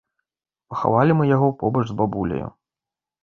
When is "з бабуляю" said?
1.91-2.47